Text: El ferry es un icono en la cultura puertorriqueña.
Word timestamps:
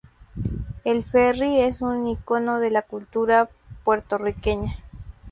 El 0.83 1.03
ferry 1.03 1.61
es 1.61 1.83
un 1.83 2.07
icono 2.07 2.59
en 2.63 2.73
la 2.73 2.81
cultura 2.81 3.51
puertorriqueña. 3.83 4.77